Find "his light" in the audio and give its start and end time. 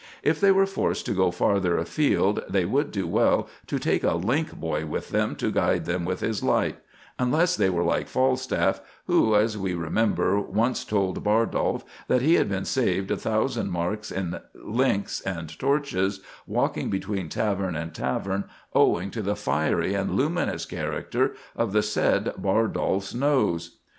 6.21-6.77